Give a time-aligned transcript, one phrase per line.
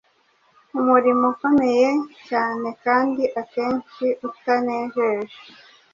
[0.79, 1.89] umurimo ukomeye
[2.29, 5.37] cyane kandi akenshi utanejeje